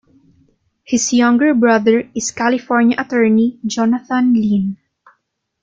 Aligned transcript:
His 0.83 1.13
younger 1.13 1.53
brother 1.53 2.09
is 2.15 2.31
California 2.31 2.95
attorney 2.99 3.59
Jonathan 3.63 4.33
Lynn. 4.33 4.77